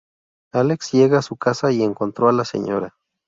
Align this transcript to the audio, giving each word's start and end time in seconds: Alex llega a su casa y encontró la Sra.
Alex 0.51 0.93
llega 0.93 1.19
a 1.19 1.21
su 1.21 1.37
casa 1.37 1.71
y 1.71 1.83
encontró 1.83 2.31
la 2.31 2.43
Sra. 2.43 2.95